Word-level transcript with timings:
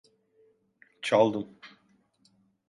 Çaldım. 1.01 1.59